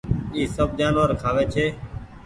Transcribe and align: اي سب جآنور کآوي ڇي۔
اي 0.35 0.41
سب 0.55 0.69
جآنور 0.79 1.09
کآوي 1.21 1.45
ڇي۔ 1.53 1.65